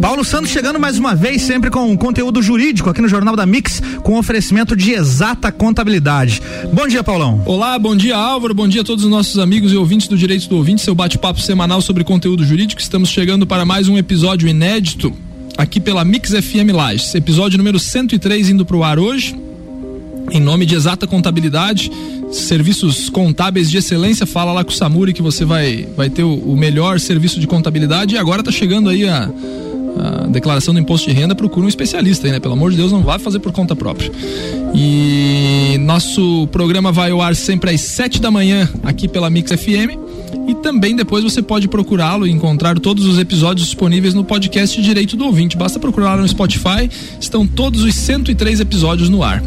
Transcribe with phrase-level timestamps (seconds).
[0.00, 3.82] Paulo Santos chegando mais uma vez, sempre com conteúdo jurídico aqui no Jornal da Mix,
[4.02, 6.40] com oferecimento de exata contabilidade.
[6.72, 7.42] Bom dia, Paulão.
[7.44, 8.54] Olá, bom dia, Álvaro.
[8.54, 11.40] Bom dia a todos os nossos amigos e ouvintes do Direito do Ouvinte, seu bate-papo
[11.40, 12.80] semanal sobre conteúdo jurídico.
[12.80, 15.12] Estamos chegando para mais um episódio inédito
[15.56, 17.14] aqui pela Mix FM Lages.
[17.16, 19.36] Episódio número 103 indo para o ar hoje.
[20.30, 21.90] Em nome de Exata Contabilidade,
[22.30, 26.34] serviços contábeis de excelência, fala lá com o Samuri que você vai, vai ter o,
[26.34, 29.28] o melhor serviço de contabilidade e agora está chegando aí a
[30.28, 32.40] declaração do imposto de renda, procura um especialista aí, né?
[32.40, 34.10] Pelo amor de Deus, não vai fazer por conta própria.
[34.74, 39.98] E nosso programa vai ao ar sempre às 7 da manhã aqui pela Mix FM.
[40.46, 45.16] E também depois você pode procurá-lo e encontrar todos os episódios disponíveis no podcast Direito
[45.16, 45.56] do Ouvinte.
[45.56, 46.88] Basta procurar no Spotify,
[47.20, 49.42] estão todos os 103 episódios no ar.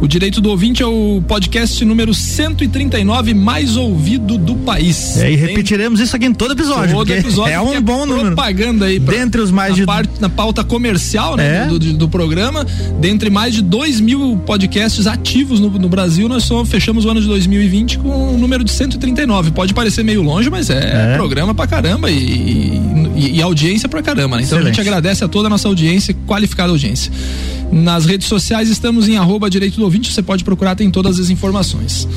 [0.00, 5.18] O Direito do Ouvinte é o podcast número 139 mais ouvido do país.
[5.18, 6.94] É, e repetiremos isso aqui em todo episódio.
[6.94, 7.52] Todo episódio.
[7.52, 8.28] É um é bom número.
[8.28, 8.98] Propaganda aí.
[8.98, 9.84] Pra, dentre os mais na de.
[9.84, 11.66] Parte, na pauta comercial né, é?
[11.66, 12.66] do, do, do, programa,
[12.98, 17.20] dentre mais de 2 mil podcasts ativos no, no, Brasil, nós só fechamos o ano
[17.20, 19.50] de 2020 com um número de 139.
[19.50, 21.16] Pode parecer meio longe, mas é, é.
[21.16, 22.80] programa pra caramba e,
[23.16, 24.38] e, e, audiência pra caramba.
[24.38, 24.44] Né?
[24.44, 24.64] Então Excelente.
[24.64, 27.12] a gente agradece a toda a nossa audiência, qualificada audiência.
[27.72, 31.30] Nas redes sociais estamos em arroba direito do ouvinte, você pode procurar, tem todas as
[31.30, 32.08] informações.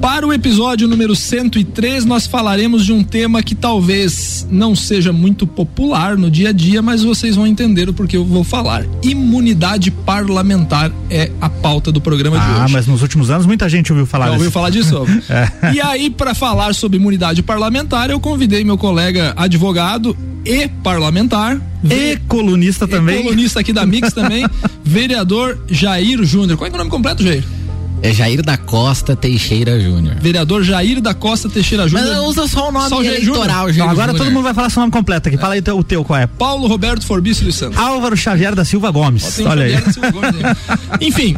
[0.00, 5.44] Para o episódio número 103, nós falaremos de um tema que talvez não seja muito
[5.44, 8.84] popular no dia a dia, mas vocês vão entender o porquê eu vou falar.
[9.02, 12.62] Imunidade parlamentar é a pauta do programa ah, de hoje.
[12.62, 15.04] Ah, mas nos últimos anos muita gente ouviu falar Já ouviu falar disso?
[15.28, 15.74] é.
[15.74, 21.60] E aí, para falar sobre imunidade parlamentar, eu convidei meu colega advogado e parlamentar.
[21.84, 23.20] E colunista também.
[23.20, 24.46] E colunista aqui da Mix também,
[24.84, 26.56] vereador Jair Júnior.
[26.56, 27.57] Qual é, é o nome completo, Jair?
[28.02, 30.16] É Jair da Costa Teixeira Júnior.
[30.20, 32.08] Vereador Jair da Costa Teixeira Júnior.
[32.08, 34.92] Mas usa só o nome só eleitoral, Jair Agora todo mundo vai falar seu nome
[34.92, 35.36] completo aqui.
[35.36, 36.26] Fala aí o teu, qual é?
[36.26, 37.78] Paulo Roberto Forbício dos Santos.
[37.78, 39.40] Álvaro Xavier da Silva Gomes.
[39.40, 39.74] Olha aí.
[40.12, 40.78] Gomes aí.
[41.06, 41.36] Enfim,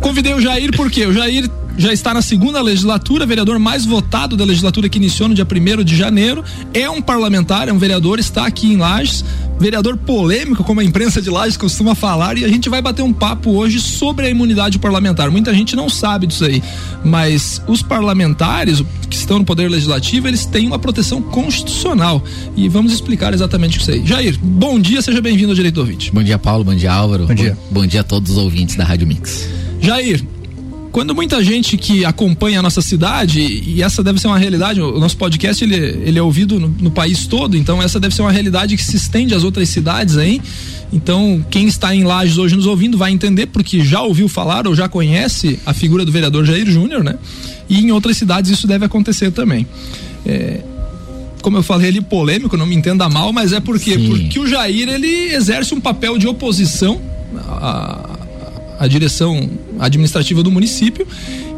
[0.00, 4.44] convidei o Jair porque o Jair já está na segunda legislatura, vereador mais votado da
[4.44, 6.44] legislatura que iniciou no dia 1 de janeiro.
[6.74, 9.24] É um parlamentar, é um vereador, está aqui em Lages.
[9.58, 13.12] Vereador polêmico, como a imprensa de Lages costuma falar, e a gente vai bater um
[13.12, 15.30] papo hoje sobre a imunidade parlamentar.
[15.30, 16.60] Muita gente não sabe disso aí,
[17.04, 22.24] mas os parlamentares que estão no Poder Legislativo, eles têm uma proteção constitucional.
[22.56, 24.04] E vamos explicar exatamente isso aí.
[24.04, 26.10] Jair, bom dia, seja bem-vindo ao Direito do Ouvinte.
[26.10, 27.26] Bom dia, Paulo, bom dia, Álvaro.
[27.26, 27.56] Bom dia.
[27.70, 29.48] Bom, bom dia a todos os ouvintes da Rádio Mix.
[29.80, 30.24] Jair,
[30.92, 35.00] quando muita gente que acompanha a nossa cidade, e essa deve ser uma realidade, o
[35.00, 38.30] nosso podcast ele, ele é ouvido no, no país todo, então essa deve ser uma
[38.30, 40.40] realidade que se estende às outras cidades aí.
[40.92, 44.74] Então, quem está em Lages hoje nos ouvindo vai entender porque já ouviu falar ou
[44.74, 47.14] já conhece a figura do vereador Jair Júnior, né?
[47.70, 49.66] E em outras cidades isso deve acontecer também.
[50.26, 50.60] É,
[51.40, 54.90] como eu falei ali, polêmico, não me entenda mal, mas é porque porque o Jair
[54.90, 57.00] ele exerce um papel de oposição
[57.38, 58.11] a,
[58.78, 61.06] a direção administrativa do município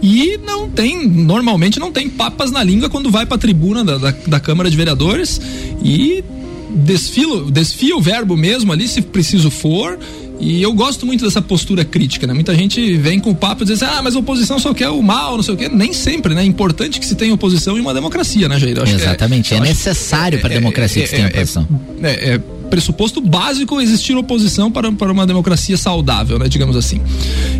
[0.03, 3.99] e não tem, normalmente não tem papas na língua quando vai para a tribuna da,
[3.99, 5.41] da, da, Câmara de Vereadores
[5.83, 6.23] e
[6.71, 9.99] desfilo, desfia o verbo mesmo ali, se preciso for.
[10.41, 12.35] E eu gosto muito dessa postura crítica, né?
[12.35, 14.89] Muita gente vem com o papo e diz assim, ah, mas a oposição só quer
[14.89, 15.69] o mal, não sei o quê.
[15.69, 16.43] Nem sempre, né?
[16.43, 18.77] É importante que se tenha oposição em uma democracia, né, Jair?
[18.85, 21.69] Exatamente, é, é necessário para a é, democracia é, que se tenha oposição.
[22.03, 22.41] é, é
[22.75, 26.49] pressuposto básico existir oposição para, para uma democracia saudável, né?
[26.49, 27.01] Digamos assim.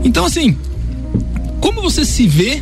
[0.03, 0.57] Então, assim,
[1.61, 2.61] como você se vê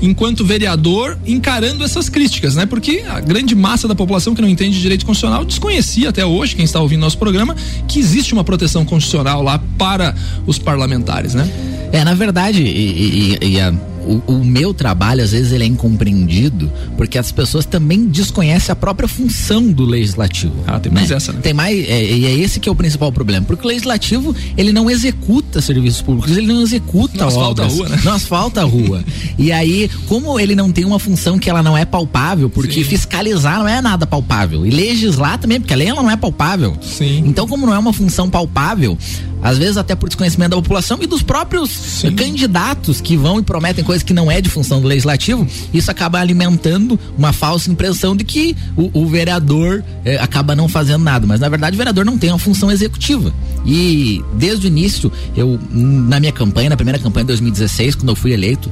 [0.00, 2.66] enquanto vereador encarando essas críticas, né?
[2.66, 6.64] Porque a grande massa da população que não entende direito constitucional desconhecia até hoje, quem
[6.64, 7.54] está ouvindo nosso programa,
[7.86, 10.12] que existe uma proteção constitucional lá para
[10.44, 11.48] os parlamentares, né?
[11.92, 13.72] É, na verdade, e, e, e a
[14.06, 18.76] o, o, meu trabalho, às vezes, ele é incompreendido porque as pessoas também desconhecem a
[18.76, 20.54] própria função do legislativo.
[20.66, 21.16] Ah, tem mais né?
[21.16, 21.40] essa, né?
[21.42, 23.46] Tem mais, é, e é esse que é o principal problema.
[23.46, 27.42] Porque o legislativo, ele não executa serviços públicos, ele não executa não obras.
[27.42, 28.00] Asfalta a rua, né?
[28.04, 29.04] Não asfalta a rua.
[29.38, 32.90] e aí, como ele não tem uma função que ela não é palpável, porque Sim.
[32.90, 34.66] fiscalizar não é nada palpável.
[34.66, 36.76] E legislar também, porque a lei ela não é palpável.
[36.80, 37.22] Sim.
[37.26, 38.96] Então, como não é uma função palpável,
[39.42, 42.12] às vezes até por desconhecimento da população e dos próprios Sim.
[42.12, 46.20] candidatos que vão e prometem coisas que não é de função do legislativo, isso acaba
[46.20, 51.40] alimentando uma falsa impressão de que o, o vereador eh, acaba não fazendo nada, mas
[51.40, 53.32] na verdade o vereador não tem uma função executiva.
[53.66, 58.16] E desde o início, eu na minha campanha, na primeira campanha de 2016, quando eu
[58.16, 58.70] fui eleito,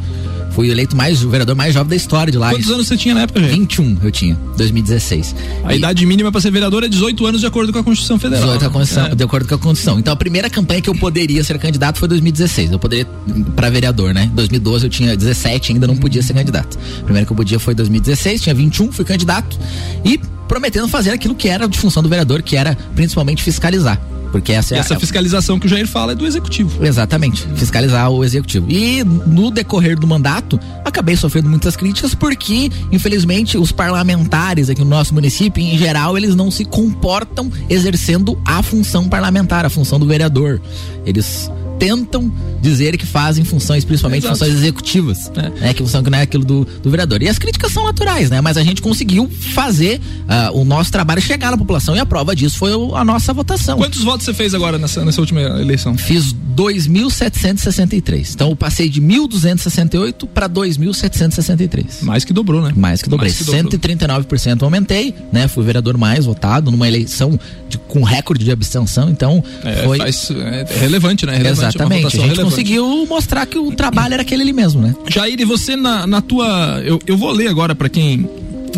[0.50, 2.50] Fui eleito mais, o vereador mais jovem da história de lá.
[2.50, 3.58] Quantos anos você tinha na época, gente?
[3.58, 5.34] 21 eu tinha, 2016.
[5.64, 5.78] A e...
[5.78, 8.44] idade mínima para ser vereador é 18 anos de acordo com a Constituição Federal.
[8.44, 9.14] 18 a Constituição, é.
[9.14, 9.98] de acordo com a Constituição.
[9.98, 12.72] Então a primeira campanha que eu poderia ser candidato foi 2016.
[12.72, 13.06] Eu poderia
[13.54, 14.30] para vereador, né?
[14.34, 16.78] 2012 eu tinha 17, ainda não podia ser candidato.
[17.00, 19.58] A primeira que eu podia foi 2016, tinha 21, fui candidato
[20.04, 20.18] e
[20.48, 24.00] prometendo fazer aquilo que era de função do vereador, que era principalmente fiscalizar.
[24.30, 26.84] Porque essa, e é essa a, fiscalização que o Jair fala é do executivo.
[26.84, 28.70] Exatamente, fiscalizar o executivo.
[28.70, 34.90] E no decorrer do mandato, acabei sofrendo muitas críticas porque, infelizmente, os parlamentares aqui no
[34.90, 40.06] nosso município, em geral, eles não se comportam exercendo a função parlamentar, a função do
[40.06, 40.60] vereador.
[41.04, 41.50] Eles
[41.80, 42.30] tentam
[42.60, 44.38] dizer que fazem funções, principalmente Exato.
[44.38, 45.60] funções executivas, é.
[45.60, 45.74] né?
[45.74, 47.22] Que função que não é aquilo do, do vereador.
[47.22, 48.40] E as críticas são naturais, né?
[48.42, 52.36] Mas a gente conseguiu fazer uh, o nosso trabalho chegar na população e a prova
[52.36, 53.78] disso foi a nossa votação.
[53.78, 55.96] Quantos votos você fez agora nessa, nessa última eleição?
[55.96, 58.34] Fiz 2.763.
[58.34, 62.02] Então eu passei de 1.268 para 2.763.
[62.02, 62.72] Mais que dobrou, né?
[62.76, 63.30] Mais que dobrei.
[63.30, 65.48] Mais que 139% aumentei, né?
[65.48, 67.38] Fui vereador mais votado numa eleição
[67.68, 71.36] de, com recorde de abstenção, então é, foi faz, é, é relevante, né?
[71.36, 72.06] Relevante, Exatamente.
[72.06, 72.50] A gente relevante.
[72.50, 74.94] conseguiu mostrar que o trabalho era aquele ali mesmo, né?
[75.08, 78.28] Jair, e você na, na tua, eu, eu vou ler agora para quem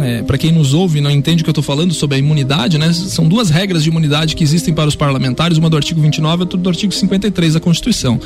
[0.00, 2.18] é, para quem nos ouve e não entende o que eu estou falando sobre a
[2.18, 2.92] imunidade, né?
[2.92, 6.40] São duas regras de imunidade que existem para os parlamentares, uma do artigo 29 e
[6.42, 8.18] outra do artigo 53 da Constituição.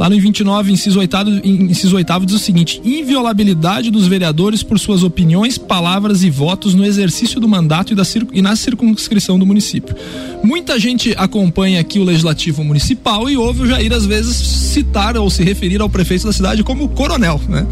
[0.00, 5.02] Lá no 29, inciso 8, inciso 8 diz o seguinte: inviolabilidade dos vereadores por suas
[5.02, 8.02] opiniões, palavras e votos no exercício do mandato e, da,
[8.32, 9.94] e na circunscrição do município.
[10.42, 15.28] Muita gente acompanha aqui o legislativo municipal e ouve o Jair às vezes citar ou
[15.28, 17.66] se referir ao prefeito da cidade como coronel, né?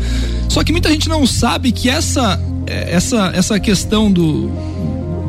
[0.50, 4.50] Só que muita gente não sabe que essa é, essa essa questão do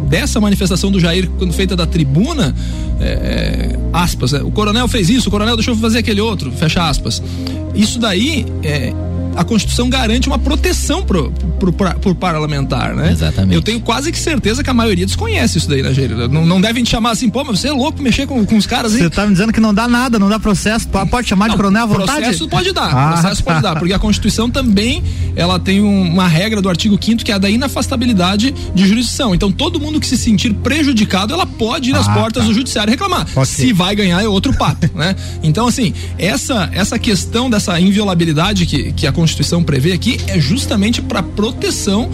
[0.09, 2.53] dessa manifestação do Jair quando feita da tribuna,
[3.00, 6.89] é, é, aspas, é, o coronel fez isso, o coronel deixou fazer aquele outro, fecha
[6.89, 7.21] aspas.
[7.75, 8.91] Isso daí é,
[9.36, 13.12] a Constituição garante uma proteção pro, pro, pro, pro, parlamentar, né?
[13.12, 13.56] Exatamente.
[13.56, 16.30] Eu tenho quase que certeza que a maioria desconhece isso daí, né, Jair?
[16.30, 18.66] Não, não devem te chamar assim, pô, mas você é louco mexer com, com os
[18.66, 19.02] caras aí.
[19.02, 21.58] Você tá me dizendo que não dá nada, não dá processo, pode chamar não, de
[21.58, 22.22] coronel à vontade?
[22.22, 25.04] Processo pode dar, ah, processo pode dar, porque a Constituição também,
[25.36, 29.34] ela tem um, uma regra do artigo 5 que é a da inafastabilidade de jurisdição.
[29.34, 32.50] Então todo mundo que se sentir prejudicado, ela pode ir às ah, portas tá.
[32.50, 33.28] do judiciário reclamar.
[33.31, 33.46] Okay.
[33.46, 35.16] Se vai ganhar é outro papo, né?
[35.44, 40.39] Então assim, essa essa questão dessa inviolabilidade que, que a Constituição Constituição prevê aqui é
[40.39, 42.10] justamente para proteção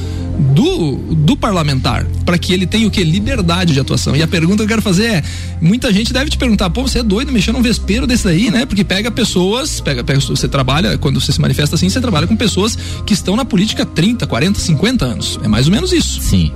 [0.53, 3.03] do, do parlamentar, para que ele tenha o que?
[3.03, 4.15] Liberdade de atuação.
[4.15, 5.23] E a pergunta que eu quero fazer é:
[5.61, 8.65] muita gente deve te perguntar, pô, você é doido mexer num vespeiro desse aí, né?
[8.65, 12.35] Porque pega pessoas, pega, pega, você trabalha, quando você se manifesta assim, você trabalha com
[12.35, 15.39] pessoas que estão na política há 30, 40, 50 anos.
[15.43, 16.21] É mais ou menos isso.
[16.21, 16.51] Sim.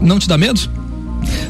[0.00, 0.60] Não te dá medo?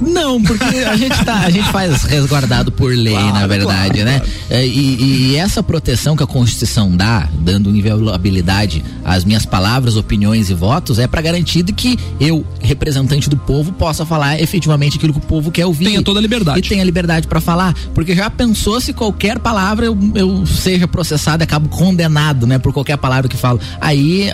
[0.00, 4.10] Não, porque a gente tá, a gente faz resguardado por lei, claro, na verdade, claro,
[4.10, 4.20] né?
[4.20, 4.32] Claro.
[4.50, 10.50] É, e, e, essa proteção que a Constituição dá, dando inviolabilidade às minhas palavras, opiniões
[10.50, 15.18] e votos, é para garantir que eu, representante do povo, possa falar efetivamente aquilo que
[15.18, 15.86] o povo quer ouvir.
[15.86, 16.58] Tenha toda a liberdade.
[16.58, 21.42] E tenha liberdade para falar, porque já pensou se qualquer palavra eu, eu seja processado
[21.42, 23.60] e acabo condenado, né, por qualquer palavra que falo.
[23.80, 24.30] Aí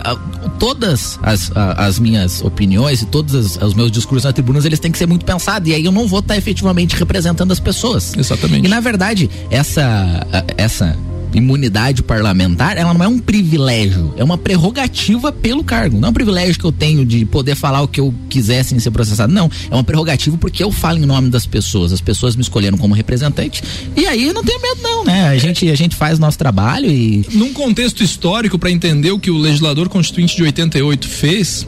[0.59, 4.97] todas as, as minhas opiniões e todos os meus discursos na tribuna, eles têm que
[4.97, 5.69] ser muito pensado.
[5.69, 8.13] E aí eu não vou estar efetivamente representando as pessoas.
[8.17, 8.65] Exatamente.
[8.65, 10.25] E na verdade, essa,
[10.57, 10.97] essa
[11.33, 15.99] imunidade parlamentar, ela não é um privilégio, é uma prerrogativa pelo cargo.
[15.99, 18.79] Não é um privilégio que eu tenho de poder falar o que eu quiser sem
[18.79, 19.33] ser processado.
[19.33, 21.91] Não, é uma prerrogativa porque eu falo em nome das pessoas.
[21.91, 23.61] As pessoas me escolheram como representante.
[23.97, 25.27] E aí eu não tenho medo, não, né?
[25.27, 27.25] A gente, a gente faz nosso trabalho e.
[27.33, 31.67] Num contexto histórico, para entender o que o legislador constituinte de 88 fez,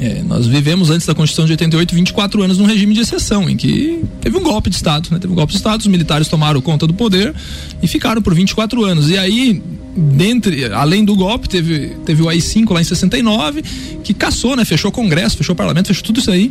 [0.00, 3.56] é, nós vivemos antes da Constituição de 88 24 anos num regime de exceção, em
[3.56, 5.18] que teve um golpe de Estado, né?
[5.18, 7.34] Teve um golpe de Estado, os militares tomaram conta do poder
[7.82, 9.10] e ficaram por 24 anos.
[9.10, 9.62] E aí,
[9.96, 13.62] dentre, além do golpe, teve, teve o AI-5 lá em 69,
[14.02, 14.64] que caçou, né?
[14.64, 16.50] Fechou Congresso, fechou Parlamento, fechou tudo isso aí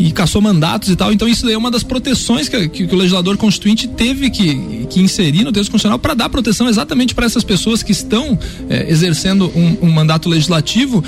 [0.00, 1.12] e caçou mandatos e tal.
[1.12, 4.86] Então isso daí é uma das proteções que, que, que o legislador constituinte teve que,
[4.88, 8.38] que inserir no texto constitucional para dar proteção exatamente para essas pessoas que estão
[8.70, 11.04] é, exercendo um, um mandato legislativo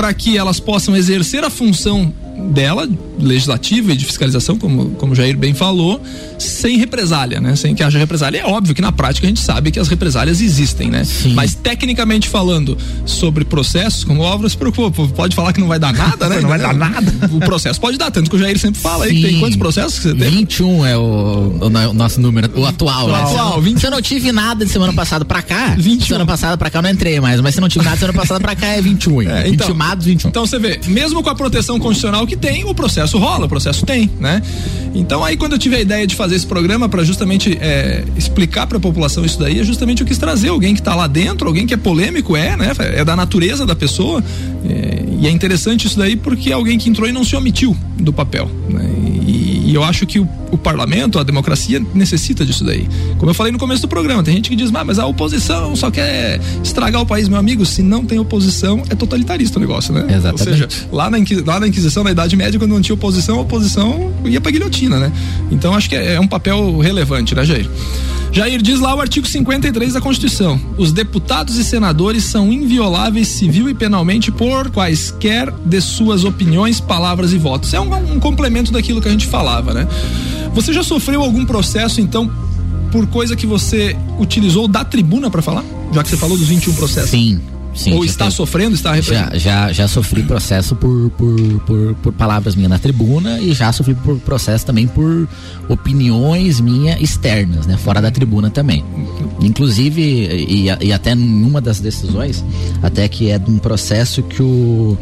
[0.00, 5.14] para que elas possam exercer a função dela, legislativa e de fiscalização, como, como o
[5.14, 6.02] Jair bem falou,
[6.38, 7.54] sem represália, né?
[7.56, 8.40] Sem que haja represália.
[8.40, 11.04] É óbvio que na prática a gente sabe que as represálias existem, né?
[11.04, 11.34] Sim.
[11.34, 15.78] Mas tecnicamente falando sobre processos, como o Álvaro se preocupa, pode falar que não vai
[15.78, 16.40] dar nada, né?
[16.42, 17.12] não vai dar nada.
[17.30, 19.10] O processo pode dar, tanto que o Jair sempre fala Sim.
[19.10, 20.30] aí que tem quantos processos que você tem?
[20.30, 23.08] 21 é o, o, o nosso número, o atual.
[23.08, 23.80] O atual, 20.
[23.80, 26.06] Se eu não tive nada de semana passada pra cá, 21.
[26.06, 28.18] semana passada pra cá eu não entrei mais, mas se não tive nada de semana
[28.18, 29.22] passada pra cá é 21.
[29.22, 30.28] É, então, 21 21.
[30.28, 33.84] Então você vê, mesmo com a proteção constitucional que tem, o processo rola, o processo
[33.84, 34.40] tem, né?
[34.94, 38.68] Então aí quando eu tive a ideia de fazer esse programa para justamente é, explicar
[38.68, 41.48] para a população isso daí, é justamente eu quis trazer alguém que está lá dentro,
[41.48, 42.70] alguém que é polêmico, é, né?
[42.78, 44.22] É da natureza da pessoa.
[44.64, 47.76] É, e é interessante isso daí porque é alguém que entrou e não se omitiu
[47.98, 48.48] do papel.
[48.68, 49.09] Né?
[49.20, 52.88] E, e eu acho que o, o, parlamento, a democracia necessita disso daí.
[53.18, 55.74] Como eu falei no começo do programa, tem gente que diz, ah, mas a oposição
[55.76, 57.64] só quer estragar o país, meu amigo.
[57.66, 60.06] Se não tem oposição, é totalitarista o negócio, né?
[60.08, 60.62] Exatamente.
[60.62, 63.42] Ou seja, lá na, lá na Inquisição, na Idade Média, quando não tinha oposição, a
[63.42, 65.12] oposição ia pra guilhotina, né?
[65.50, 67.68] Então acho que é, é um papel relevante, né, Jair?
[68.32, 73.68] Jair diz lá o artigo 53 da Constituição: os deputados e senadores são invioláveis civil
[73.68, 77.74] e penalmente por quaisquer de suas opiniões, palavras e votos.
[77.74, 79.86] É um, um complemento daquilo que a gente falava, né?
[80.54, 82.30] Você já sofreu algum processo, então,
[82.90, 85.64] por coisa que você utilizou da tribuna para falar?
[85.92, 87.10] Já que você falou dos 21 processos.
[87.10, 87.40] Sim.
[87.74, 92.54] Sim, Ou está sofrendo, está já, já, já sofri processo por, por, por, por, palavras
[92.54, 95.28] minhas na tribuna e já sofri por processo também por
[95.68, 97.76] opiniões minhas externas, né?
[97.76, 98.84] Fora da tribuna também.
[99.40, 102.44] Inclusive, e, e até numa das decisões,
[102.82, 104.98] até que é de um processo que o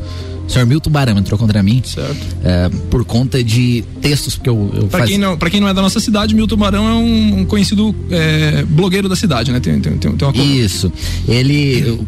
[0.49, 1.83] o senhor Milton Barão entrou contra mim.
[1.85, 2.17] Certo.
[2.43, 5.11] É, por conta de textos que eu, eu pra faz...
[5.11, 7.95] quem não Pra quem não é da nossa cidade, Milton Barão é um, um conhecido
[8.11, 9.61] é, blogueiro da cidade, né?
[9.61, 10.37] Tem, tem, tem, tem uma...
[10.37, 10.90] Isso.
[11.28, 12.00] Ele,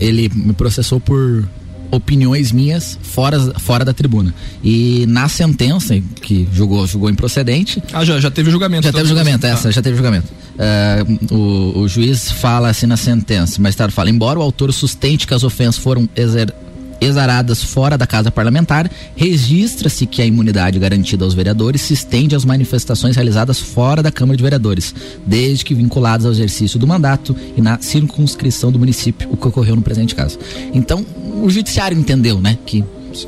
[0.00, 1.48] ele me processou por
[1.90, 4.34] opiniões minhas fora, fora da tribuna.
[4.62, 7.82] E na sentença, que julgou, julgou improcedente.
[7.92, 8.84] Ah, já, já teve julgamento.
[8.84, 10.26] Já teve então, julgamento, assim, essa, já teve julgamento.
[10.58, 15.26] Uh, o, o, juiz fala assim na sentença, mas tarde fala, embora o autor sustente
[15.26, 16.52] que as ofensas foram exer
[17.00, 22.44] exaradas fora da casa parlamentar, registra-se que a imunidade garantida aos vereadores se estende às
[22.44, 24.94] manifestações realizadas fora da Câmara de Vereadores,
[25.26, 29.76] desde que vinculadas ao exercício do mandato e na circunscrição do município, o que ocorreu
[29.76, 30.38] no presente caso.
[30.72, 31.04] Então,
[31.42, 32.84] o judiciário entendeu, né, que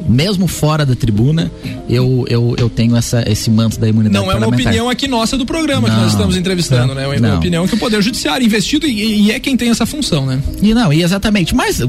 [0.09, 1.51] mesmo fora da tribuna,
[1.89, 5.37] eu, eu, eu tenho essa, esse manto da imunidade Não é uma opinião aqui nossa
[5.37, 7.05] do programa não, que nós estamos entrevistando, né?
[7.05, 10.27] É uma opinião que o Poder Judiciário investido e, e, é quem tem essa função,
[10.27, 10.41] né?
[10.63, 11.55] E não, e exatamente.
[11.55, 11.81] Mas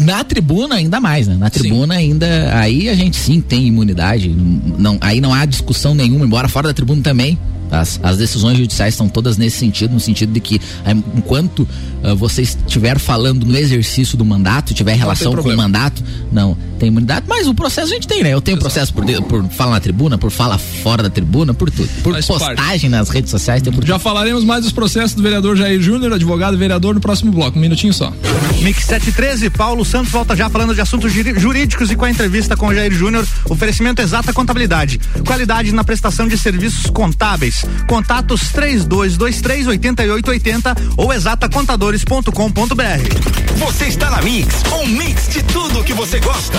[0.00, 1.36] na tribuna ainda mais, né?
[1.36, 2.00] Na tribuna sim.
[2.00, 4.34] ainda, aí a gente sim tem imunidade,
[4.78, 7.38] não, aí não há discussão nenhuma, embora fora da tribuna também,
[7.70, 10.60] as, as decisões judiciais estão todas nesse sentido, no sentido de que
[11.16, 16.56] enquanto uh, você estiver falando no exercício do mandato, tiver relação com o mandato, não
[16.78, 18.32] tem imunidade, mas o processo a gente tem, né?
[18.32, 18.92] Eu tenho Exato.
[18.92, 21.88] processo por, por fala na tribuna, por fala fora da tribuna, por tudo.
[22.02, 22.88] Por Faz postagem parte.
[22.88, 26.54] nas redes sociais, tem por Já falaremos mais dos processos do vereador Jair Júnior, advogado
[26.54, 27.58] e vereador, no próximo bloco.
[27.58, 28.12] Um minutinho só.
[28.62, 32.68] Mix 713, Paulo Santos volta já falando de assuntos jurídicos e com a entrevista com
[32.68, 35.00] o Jair Júnior, oferecimento exata contabilidade.
[35.26, 37.57] Qualidade na prestação de serviços contábeis.
[37.86, 43.54] Contatos 3223 8880 ou exatacontadores.com.br.
[43.56, 46.58] Você está na Mix, um mix de tudo que você gosta.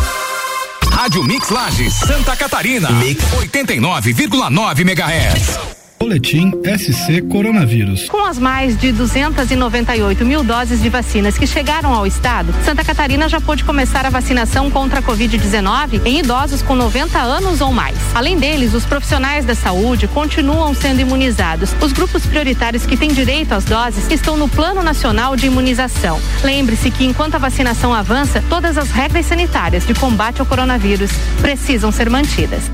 [1.01, 2.91] Rádio Mix Lages, Santa Catarina.
[2.91, 5.80] Mix 89,9 MHz.
[6.01, 8.09] Boletim SC Coronavírus.
[8.09, 13.29] Com as mais de 298 mil doses de vacinas que chegaram ao estado, Santa Catarina
[13.29, 17.95] já pôde começar a vacinação contra a Covid-19 em idosos com 90 anos ou mais.
[18.15, 21.71] Além deles, os profissionais da saúde continuam sendo imunizados.
[21.79, 26.19] Os grupos prioritários que têm direito às doses estão no Plano Nacional de Imunização.
[26.43, 31.91] Lembre-se que enquanto a vacinação avança, todas as regras sanitárias de combate ao coronavírus precisam
[31.91, 32.71] ser mantidas.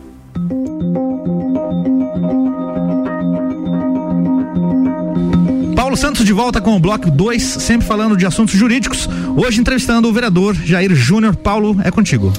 [6.01, 9.08] Santos de volta com o bloco 2, sempre falando de assuntos jurídicos.
[9.38, 11.36] Hoje entrevistando o vereador Jair Júnior.
[11.36, 12.34] Paulo, é contigo.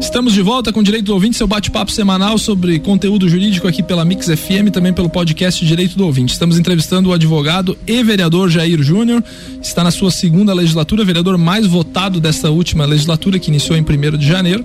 [0.00, 4.04] Estamos de volta com Direito do Ouvinte, seu bate-papo semanal sobre conteúdo jurídico aqui pela
[4.04, 6.32] Mix FM, também pelo podcast Direito do Ouvinte.
[6.32, 9.24] Estamos entrevistando o advogado e vereador Jair Júnior.
[9.60, 14.16] Está na sua segunda legislatura, vereador mais votado desta última legislatura, que iniciou em 1
[14.16, 14.64] de janeiro.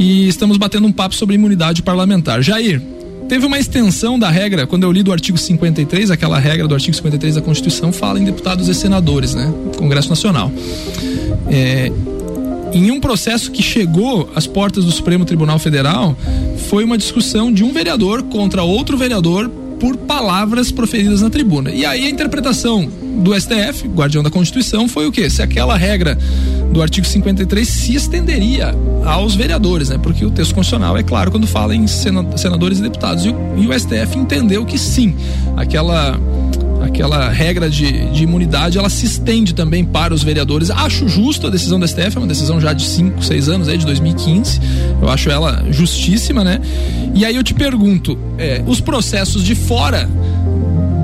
[0.00, 2.42] E estamos batendo um papo sobre imunidade parlamentar.
[2.42, 2.82] Jair,
[3.28, 6.94] Teve uma extensão da regra, quando eu li do artigo 53, aquela regra do artigo
[6.94, 9.52] 53 da Constituição fala em deputados e senadores, né?
[9.76, 10.52] Congresso Nacional.
[11.50, 11.90] É,
[12.72, 16.16] em um processo que chegou às portas do Supremo Tribunal Federal,
[16.68, 21.70] foi uma discussão de um vereador contra outro vereador por palavras proferidas na tribuna.
[21.70, 22.88] E aí a interpretação
[23.22, 25.30] do STF, guardião da Constituição, foi o quê?
[25.30, 26.18] Se aquela regra
[26.74, 29.96] do artigo 53 se estenderia aos vereadores, né?
[29.96, 33.24] Porque o texto constitucional é claro quando fala em senadores e deputados.
[33.24, 35.14] E o, e o STF entendeu que sim,
[35.56, 36.18] aquela
[36.82, 40.70] aquela regra de, de imunidade, ela se estende também para os vereadores.
[40.70, 43.78] Acho justo a decisão da STF, é uma decisão já de 5, 6 anos, aí,
[43.78, 44.60] de 2015.
[45.00, 46.60] Eu acho ela justíssima, né?
[47.14, 50.08] E aí eu te pergunto, é, os processos de fora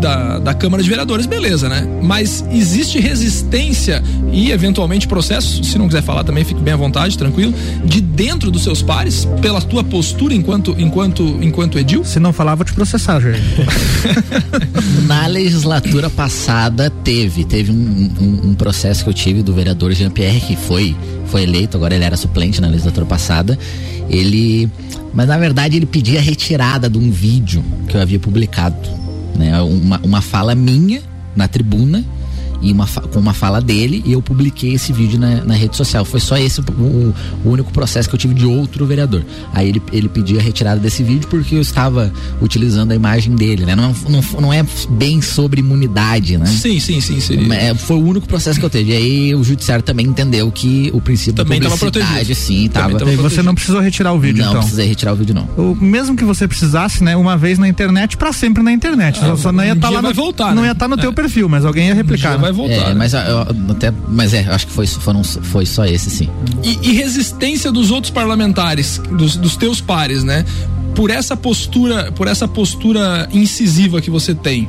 [0.00, 1.86] da, da Câmara de Vereadores, beleza, né?
[2.02, 4.02] Mas existe resistência
[4.32, 7.52] e eventualmente processo, se não quiser falar também, fique bem à vontade, tranquilo,
[7.84, 12.04] de dentro dos seus pares, pela tua postura enquanto enquanto enquanto edil?
[12.04, 13.40] Se não falar, vou te processar, Jair.
[15.06, 20.40] Na legislatura passada teve, teve um, um, um processo que eu tive do vereador Jean-Pierre
[20.40, 23.56] que foi foi eleito, agora ele era suplente na legislatura passada.
[24.08, 24.68] Ele,
[25.14, 28.76] mas na verdade ele pedia a retirada de um vídeo que eu havia publicado
[29.36, 29.60] né?
[29.62, 31.02] Uma, uma fala minha
[31.34, 32.04] na tribuna
[32.60, 36.04] e uma, com uma fala dele e eu publiquei esse vídeo na, na rede social.
[36.04, 37.14] Foi só esse o,
[37.44, 39.24] o, único processo que eu tive de outro vereador.
[39.52, 43.64] Aí ele, ele pediu a retirada desse vídeo porque eu estava utilizando a imagem dele,
[43.64, 43.74] né?
[43.74, 46.46] Não, não, não é bem sobre imunidade, né?
[46.46, 47.20] Sim, sim, sim.
[47.20, 47.52] sim.
[47.52, 48.92] É, foi o único processo que eu teve.
[48.92, 52.98] E aí o judiciário também entendeu que o princípio também da publicidade, sim, tava.
[53.10, 54.54] E você não precisou retirar o vídeo, não então?
[54.54, 55.48] Não precisei retirar o vídeo, não.
[55.56, 57.16] O, mesmo que você precisasse, né?
[57.16, 59.20] Uma vez na internet, para sempre na internet.
[59.22, 60.68] Ah, só não ia estar tá lá no, voltar, não né?
[60.68, 61.00] ia estar tá no é.
[61.00, 62.38] teu perfil, mas alguém ia replicar.
[62.38, 62.74] Um vai voltar.
[62.74, 62.94] É, né?
[62.94, 63.40] mas eu,
[63.70, 66.28] até, mas é, acho que foi, foram, foi só esse, sim.
[66.62, 70.44] E, e resistência dos outros parlamentares, dos, dos teus pares, né?
[70.94, 74.68] Por essa postura, por essa postura incisiva que você tem.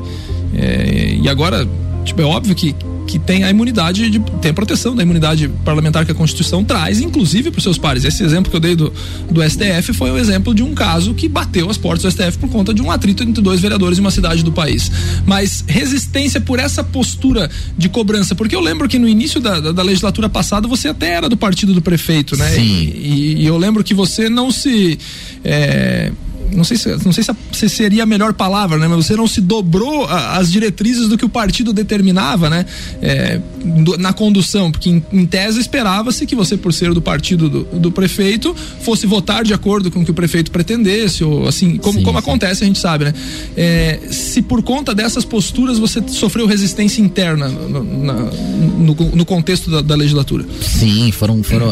[0.53, 1.67] É, e agora,
[2.03, 2.75] tipo, é óbvio que
[3.11, 7.01] que tem a imunidade, de, tem a proteção da imunidade parlamentar que a Constituição traz,
[7.01, 8.05] inclusive para os seus pares.
[8.05, 8.91] Esse exemplo que eu dei do,
[9.29, 12.37] do STF foi o um exemplo de um caso que bateu as portas do STF
[12.37, 14.89] por conta de um atrito entre dois vereadores em uma cidade do país.
[15.25, 19.73] Mas resistência por essa postura de cobrança, porque eu lembro que no início da, da,
[19.73, 22.49] da legislatura passada você até era do partido do prefeito, né?
[22.51, 22.93] Sim.
[22.95, 24.97] E, e eu lembro que você não se.
[25.43, 26.13] É,
[26.51, 28.87] não sei se, não sei se seria a melhor palavra, né?
[28.87, 32.65] Mas você não se dobrou às diretrizes do que o partido determinava, né?
[33.01, 33.39] É,
[33.83, 37.63] do, na condução, porque em, em tese esperava-se que você, por ser do partido do,
[37.63, 41.99] do, prefeito, fosse votar de acordo com o que o prefeito pretendesse, ou assim, como,
[41.99, 42.23] sim, como sim.
[42.23, 43.13] acontece, a gente sabe, né?
[43.55, 49.81] É, se por conta dessas posturas você sofreu resistência interna no, no, no contexto da,
[49.81, 50.45] da, legislatura?
[50.61, 51.71] Sim, foram, foram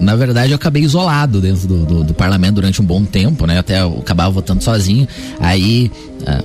[0.00, 3.58] na verdade eu acabei isolado dentro do, do, do parlamento durante um bom tempo, né?
[3.58, 5.08] Até o acabava votando sozinho.
[5.40, 5.90] Aí,
[6.26, 6.42] ah,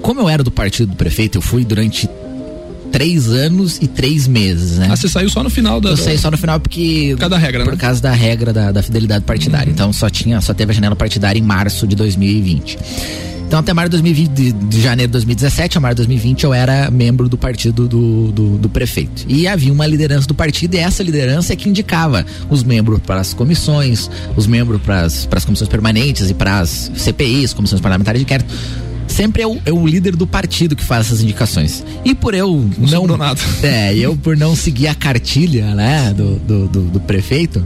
[0.00, 2.08] como eu era do partido do prefeito, eu fui durante
[2.92, 4.88] três anos e três meses, né?
[4.90, 5.90] Ah, você saiu só no final da.
[5.90, 7.12] Eu saí só no final porque.
[7.14, 7.78] Por causa da regra, Por né?
[7.78, 9.66] causa da regra da, da fidelidade partidária.
[9.68, 9.72] Uhum.
[9.72, 12.78] Então só tinha, só teve a janela partidária em março de 2020.
[13.52, 16.54] Então, até março de 2020, de, de janeiro de 2017 a março de 2020, eu
[16.54, 19.26] era membro do partido do, do, do, prefeito.
[19.28, 23.20] E havia uma liderança do partido, e essa liderança é que indicava os membros para
[23.20, 28.24] as comissões, os membros para as comissões permanentes e para as CPIs, comissões parlamentares de
[28.24, 28.54] inquérito
[29.12, 31.84] sempre é o, é o, líder do partido que faz essas indicações.
[32.04, 33.06] E por eu não.
[33.06, 33.40] não nada.
[33.62, 37.64] É, eu por não seguir a cartilha, né, do, do, do, do prefeito,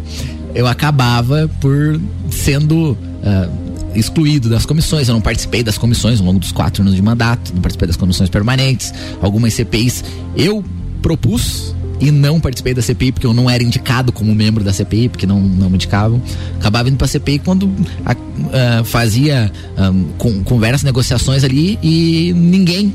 [0.54, 2.92] eu acabava por sendo.
[2.92, 5.08] Uh, excluído das comissões.
[5.08, 7.96] Eu não participei das comissões ao longo dos quatro anos de mandato, não participei das
[7.96, 8.92] comissões permanentes.
[9.22, 10.04] Algumas CPIs
[10.36, 10.62] eu
[11.00, 15.08] propus e não participei da CPI porque eu não era indicado como membro da CPI,
[15.08, 16.20] porque não, não me indicavam.
[16.58, 17.70] Acabava indo pra CPI quando
[18.04, 22.94] a, uh, fazia um, com, conversas, negociações ali e ninguém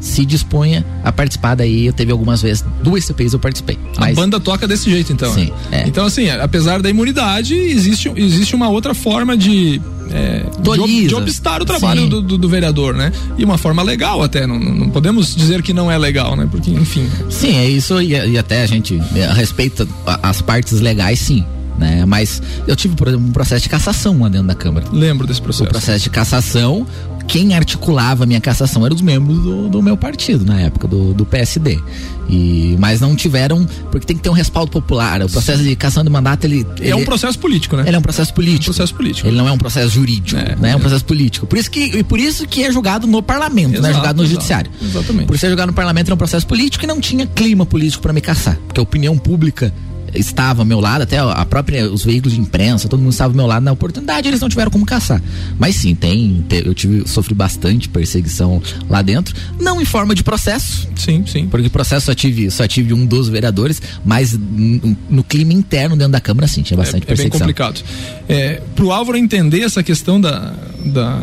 [0.00, 1.86] se disponha a participar daí.
[1.86, 3.78] Eu teve algumas vezes, duas CPIs eu participei.
[3.98, 4.18] Mas...
[4.18, 5.32] A banda toca desse jeito, então.
[5.32, 5.50] Sim.
[5.70, 5.86] É.
[5.86, 9.80] Então, assim, apesar da imunidade, existe, existe uma outra forma de.
[10.12, 13.12] É, de, de obstar o trabalho do, do, do, vereador, né?
[13.38, 16.46] E uma forma legal até, não, não, podemos dizer que não é legal, né?
[16.50, 17.08] Porque, enfim.
[17.30, 19.88] Sim, é isso, e, e até a gente a respeita
[20.22, 21.44] as partes legais, sim.
[21.78, 22.04] Né?
[22.04, 24.86] Mas eu tive, por exemplo, um processo de cassação lá dentro da Câmara.
[24.92, 25.64] Lembro desse processo.
[25.64, 26.86] O processo de cassação,
[27.26, 31.14] quem articulava a minha cassação eram os membros do, do meu partido na época, do,
[31.14, 31.80] do, PSD.
[32.28, 35.22] E, mas não tiveram, porque tem que ter um respaldo popular.
[35.22, 36.90] O processo de cassação de mandato, ele, ele.
[36.90, 37.84] É um processo político, né?
[37.86, 38.70] Ele é um processo político.
[38.70, 39.28] Um processo político.
[39.28, 40.70] Ele não é um processo jurídico, é, né?
[40.70, 41.46] É um processo político.
[41.46, 44.16] Por isso que, e por isso que é julgado no parlamento, exato, não é julgado
[44.18, 44.70] no exato, judiciário.
[44.80, 45.26] Exatamente.
[45.26, 48.12] Por ser julgado no parlamento é um processo político e não tinha clima político para
[48.12, 48.56] me caçar.
[48.66, 49.72] Porque a opinião pública
[50.14, 53.36] estava ao meu lado, até a própria, os veículos de imprensa, todo mundo estava ao
[53.36, 55.22] meu lado na oportunidade, eles não tiveram como caçar.
[55.58, 60.88] Mas sim, tem, eu tive, sofri bastante perseguição lá dentro, não em forma de processo.
[60.96, 61.46] Sim, sim.
[61.46, 66.20] Porque processo só tive, só tive um dos vereadores, mas no, clima interno dentro da
[66.20, 67.46] Câmara, sim, tinha bastante é, perseguição.
[67.48, 67.82] É bem complicado.
[68.28, 70.52] É, pro Álvaro entender essa questão da,
[70.84, 71.20] da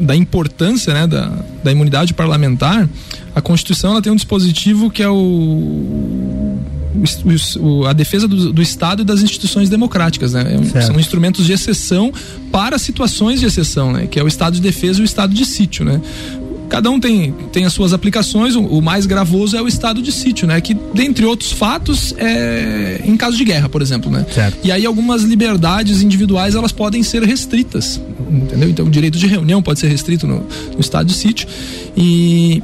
[0.00, 1.30] da importância né, da,
[1.62, 2.88] da imunidade parlamentar,
[3.34, 6.29] a Constituição ela tem um dispositivo que é o
[7.60, 10.58] o, a defesa do, do, Estado e das instituições democráticas, né?
[10.74, 12.12] É são instrumentos de exceção
[12.50, 14.06] para situações de exceção, né?
[14.06, 16.00] Que é o estado de defesa e o estado de sítio, né?
[16.70, 20.12] Cada um tem, tem as suas aplicações, o, o, mais gravoso é o estado de
[20.12, 20.60] sítio, né?
[20.60, 24.24] Que, dentre outros fatos, é em caso de guerra, por exemplo, né?
[24.32, 24.58] Certo.
[24.62, 28.00] E aí algumas liberdades individuais, elas podem ser restritas,
[28.30, 28.70] entendeu?
[28.70, 31.48] Então o direito de reunião pode ser restrito no, no estado de sítio
[31.96, 32.62] e,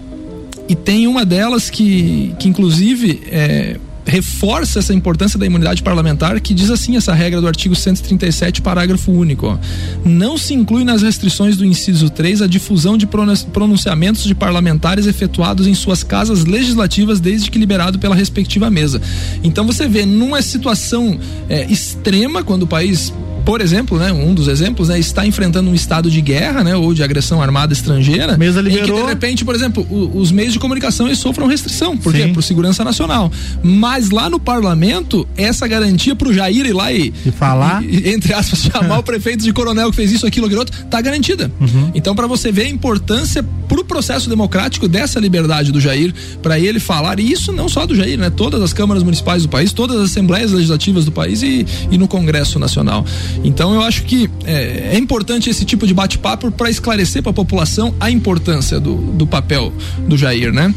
[0.69, 6.55] e tem uma delas que, que inclusive, é, reforça essa importância da imunidade parlamentar, que
[6.55, 9.59] diz assim essa regra do artigo 137, parágrafo único.
[10.05, 13.07] Não se inclui nas restrições do inciso 3 a difusão de
[13.53, 19.01] pronunciamentos de parlamentares efetuados em suas casas legislativas desde que liberado pela respectiva mesa.
[19.43, 23.13] Então você vê numa situação é, extrema, quando o país
[23.47, 26.93] por exemplo, né, um dos exemplos, né, está enfrentando um estado de guerra, né, ou
[26.93, 28.89] de agressão armada estrangeira, Mesa liberou.
[28.89, 32.13] em que de repente, por exemplo, o, os meios de comunicação eles sofram restrição, por
[32.13, 32.27] quê?
[32.35, 33.31] Por segurança nacional.
[33.63, 38.35] Mas lá no parlamento, essa garantia pro Jair ir lá e, e falar, e, entre
[38.35, 41.49] aspas, chamar o prefeito de coronel que fez isso, aquilo, aquilo outro, tá garantida.
[41.61, 41.93] Uhum.
[41.95, 46.81] Então, para você ver a importância pro processo democrático dessa liberdade do Jair, para ele
[46.81, 49.99] falar, e isso não só do Jair, né, todas as câmaras municipais do país, todas
[49.99, 53.05] as assembleias legislativas do país e, e no Congresso Nacional.
[53.45, 57.35] Então eu acho que é, é importante esse tipo de bate-papo para esclarecer para a
[57.35, 59.73] população a importância do, do papel
[60.07, 60.75] do Jair, né?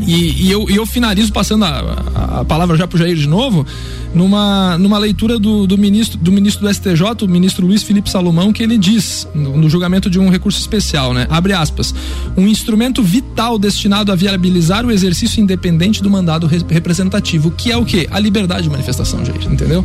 [0.00, 3.64] E, e, eu, eu finalizo passando a, a palavra já para o Jair de novo,
[4.14, 8.52] numa, numa leitura do, do, ministro, do ministro do STJ, o ministro Luiz Felipe Salomão,
[8.52, 11.26] que ele diz, no, no, julgamento de um recurso especial, né?
[11.28, 11.94] Abre aspas,
[12.36, 17.76] um instrumento vital destinado a viabilizar o exercício independente do mandado re representativo, que é
[17.76, 18.08] o quê?
[18.10, 19.84] A liberdade de manifestação, Jair, entendeu?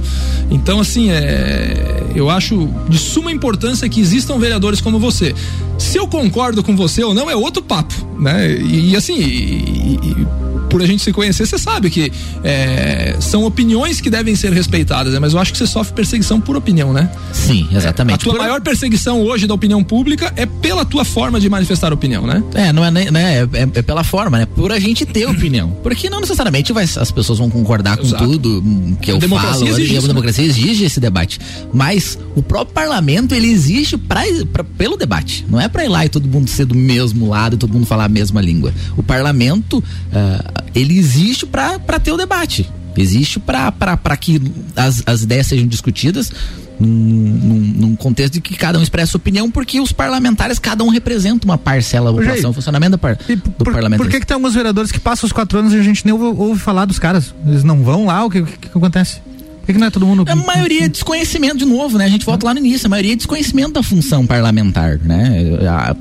[0.50, 5.34] Então, assim, é, eu acho de suma importância que existam vereadores como você.
[5.78, 8.52] Se eu concordo com você ou não, é outro papo, né?
[8.52, 12.12] E, e assim, e, e, por a gente se conhecer, você sabe que
[12.44, 15.20] é, são opiniões que devem ser respeitadas, né?
[15.20, 17.10] mas eu acho que você sofre perseguição por opinião, né?
[17.34, 18.20] Sim, exatamente.
[18.20, 18.40] É, a tua por...
[18.40, 22.44] maior perseguição hoje da opinião pública é pela tua forma de manifestar opinião, né?
[22.54, 24.46] É, não é, né, é, é, é pela forma, né?
[24.46, 25.70] Por a gente ter opinião.
[25.84, 28.24] Porque não necessariamente vai, as pessoas vão concordar com Exato.
[28.24, 28.64] tudo
[29.02, 29.68] que eu a falo.
[29.68, 30.50] Exige a democracia né?
[30.50, 31.40] exige esse debate.
[31.74, 35.46] Mas o próprio parlamento, ele existe pra, pra, pelo debate.
[35.50, 37.86] Não é pra ir lá e todo mundo ser do mesmo lado e todo mundo
[37.86, 38.74] falar a mesma língua.
[38.96, 42.70] O parlamento, uh, ele existe para ter o debate.
[42.98, 44.42] Existe para que
[44.76, 46.32] as, as ideias sejam discutidas
[46.80, 51.46] num, num, contexto de que cada um expressa opinião, porque os parlamentares, cada um representa
[51.46, 54.02] uma parcela da população, o funcionamento par, do por, parlamento.
[54.02, 56.14] Por que, que tem alguns vereadores que passam os quatro anos e a gente nem
[56.14, 57.34] ouve, ouve falar dos caras?
[57.46, 58.24] Eles não vão lá?
[58.24, 59.20] O que, que, que acontece?
[59.66, 60.26] Por que, não é todo mundo.
[60.28, 62.06] A maioria é desconhecimento, de novo, né?
[62.06, 65.44] A gente volta lá no início, a maioria é desconhecimento da função parlamentar, né?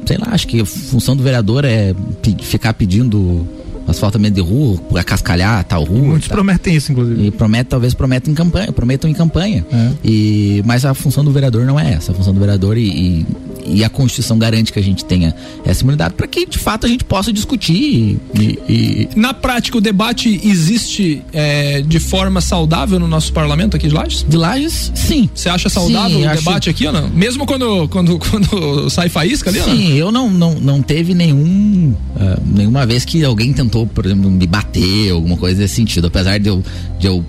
[0.06, 1.94] sei lá, acho que a função do vereador é
[2.40, 3.46] ficar pedindo
[3.88, 6.08] asfaltamento de rua, para cascalhar tal rua.
[6.08, 7.26] Muitos prometem isso, inclusive.
[7.26, 9.66] E prometem, talvez prometam em campanha, prometam em campanha.
[9.72, 9.90] É.
[10.04, 12.12] E, mas a função do vereador não é essa.
[12.12, 13.26] A função do vereador e, e,
[13.64, 16.88] e a Constituição garante que a gente tenha essa imunidade para que de fato a
[16.88, 18.18] gente possa discutir.
[18.38, 19.08] E, e...
[19.14, 24.24] Na prática, o debate existe é, de forma saudável no nosso parlamento aqui de Lages?
[24.28, 25.28] De Lages, sim.
[25.34, 26.38] Você acha saudável sim, o acho...
[26.38, 27.08] debate aqui ou não?
[27.08, 29.60] Mesmo quando, quando, quando sai faísca ali?
[29.60, 34.06] Sim, eu não, não, não teve nenhum, uh, nenhuma vez que alguém tentou tentou, por
[34.06, 36.06] exemplo, me bater, alguma coisa nesse sentido.
[36.06, 36.62] Apesar de eu,
[36.98, 37.24] de eu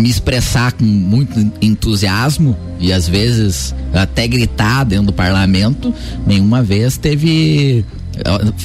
[0.00, 5.94] me expressar com muito entusiasmo e às vezes até gritar dentro do parlamento,
[6.26, 7.84] nenhuma vez teve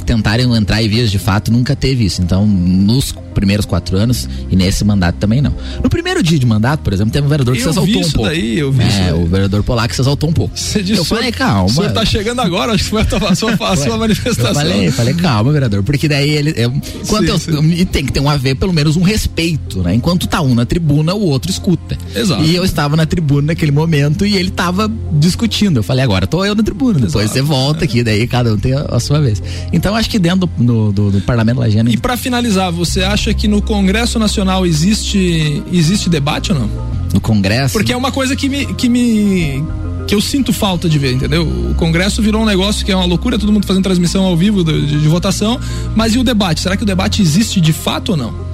[0.05, 2.21] tentarem entrar em vias de fato nunca teve isso.
[2.21, 5.53] Então, nos primeiros quatro anos e nesse mandato também não.
[5.83, 8.11] No primeiro dia de mandato, por exemplo, teve um vereador que eu se exaltou um
[8.11, 8.29] pouco.
[8.29, 9.13] Daí, eu vi é, isso daí.
[9.13, 10.57] o vereador Polaco se exaltou um pouco.
[10.57, 11.65] Você disse, eu falei, calma.
[11.65, 14.49] O senhor tá chegando agora, acho que foi a sua, sua, sua manifestação.
[14.49, 16.53] Eu falei, falei, calma, vereador, porque daí ele.
[16.55, 17.85] Eu, enquanto sim, eu, sim.
[17.85, 19.93] tem que ter um a ver, pelo menos um respeito, né?
[19.93, 21.97] Enquanto tá um na tribuna, o outro escuta.
[22.15, 22.43] Exato.
[22.43, 25.77] E eu estava na tribuna naquele momento e ele tava discutindo.
[25.77, 26.99] Eu falei, agora tô eu na tribuna.
[26.99, 27.85] Depois Exato, você volta é.
[27.85, 29.41] aqui, daí cada um tem a, a, sua vez.
[29.71, 31.89] Então acho que dentro do, do, do parlamento lagiano.
[31.89, 36.69] E para finalizar, você acha que no Congresso Nacional existe existe debate ou não?
[37.13, 37.73] No Congresso?
[37.73, 39.63] Porque é uma coisa que me que me
[40.07, 41.43] que eu sinto falta de ver, entendeu?
[41.43, 44.63] O Congresso virou um negócio que é uma loucura, todo mundo fazendo transmissão ao vivo
[44.63, 45.59] de, de, de votação,
[45.95, 46.61] mas e o debate?
[46.61, 48.44] Será que o debate existe de fato ou não?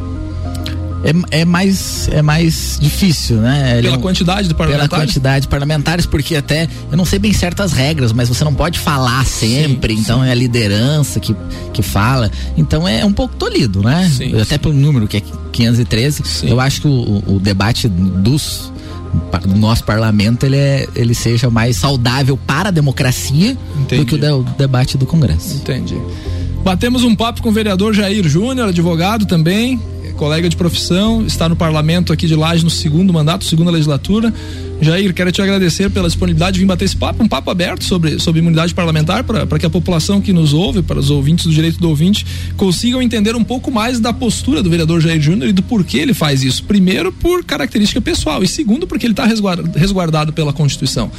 [1.04, 3.74] É, é, mais, é mais difícil, né?
[3.74, 4.90] Ele pela é um, quantidade de parlamentares?
[4.90, 8.54] Pela quantidade de parlamentares, porque até, eu não sei bem certas regras, mas você não
[8.54, 10.28] pode falar sempre, sim, então sim.
[10.28, 11.36] é a liderança que,
[11.74, 14.10] que fala, então é um pouco tolhido, né?
[14.16, 18.72] Sim, até pelo número que é 513, eu acho que o, o debate dos
[19.46, 24.04] do nosso parlamento ele, é, ele seja mais saudável para a democracia Entendi.
[24.04, 25.58] do que o, de, o debate do Congresso.
[25.58, 25.98] Entendi.
[26.64, 29.82] Batemos um papo com o vereador Jair Júnior, advogado também,
[30.22, 34.32] colega de profissão, está no parlamento aqui de Laje no segundo mandato, segunda legislatura.
[34.80, 38.20] Jair, quero te agradecer pela disponibilidade de vir bater esse papo, um papo aberto sobre,
[38.20, 41.80] sobre imunidade parlamentar, para que a população que nos ouve, para os ouvintes do direito
[41.80, 42.24] do ouvinte,
[42.56, 46.14] consigam entender um pouco mais da postura do vereador Jair Júnior e do porquê ele
[46.14, 46.66] faz isso.
[46.66, 49.26] Primeiro, por característica pessoal, e segundo, porque ele está
[49.76, 51.10] resguardado pela Constituição.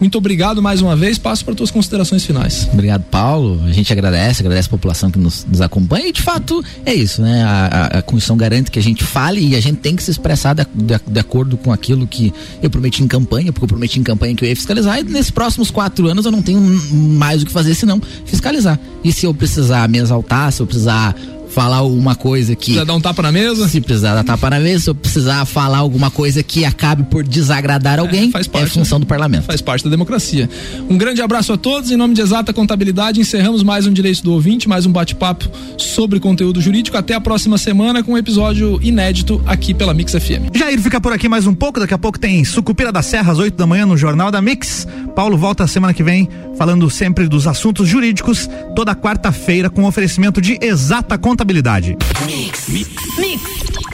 [0.00, 1.18] Muito obrigado mais uma vez.
[1.18, 2.68] Passo para tuas considerações finais.
[2.72, 3.60] Obrigado, Paulo.
[3.64, 6.08] A gente agradece, agradece a população que nos, nos acompanha.
[6.08, 7.42] E de fato é isso, né?
[7.42, 10.10] A, a, a, Constituição garante que a gente fale e a gente tem que se
[10.10, 13.98] expressar de, de, de, acordo com aquilo que eu prometi em campanha, porque eu prometi
[13.98, 14.98] em campanha que eu ia fiscalizar.
[14.98, 18.78] E nesses próximos quatro anos eu não tenho mais o que fazer senão fiscalizar.
[19.02, 21.14] E se eu precisar me exaltar, se eu precisar
[21.54, 22.72] falar alguma coisa que.
[22.72, 23.68] Precisa dar um tapa na mesa?
[23.68, 27.22] Se precisar dar tapa na mesa, se eu precisar falar alguma coisa que acabe por
[27.22, 29.44] desagradar alguém, é, faz parte, é função do parlamento.
[29.44, 30.50] Faz parte da democracia.
[30.90, 31.92] Um grande abraço a todos.
[31.92, 36.18] Em nome de Exata Contabilidade, encerramos mais um Direito do Ouvinte, mais um bate-papo sobre
[36.18, 36.96] conteúdo jurídico.
[36.96, 40.50] Até a próxima semana com um episódio inédito aqui pela Mix FM.
[40.52, 41.78] Jair fica por aqui mais um pouco.
[41.78, 44.88] Daqui a pouco tem Sucupira da Serra, às 8 da manhã, no Jornal da Mix.
[45.14, 50.58] Paulo volta semana que vem, falando sempre dos assuntos jurídicos, toda quarta-feira, com oferecimento de
[50.60, 51.98] Exata Contabilidade.
[52.24, 52.68] Mix.
[52.70, 53.18] Mix.
[53.18, 53.93] Mix.